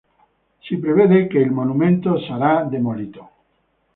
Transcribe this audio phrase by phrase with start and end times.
[0.61, 3.29] Si prevede che il monumento sarà demolito.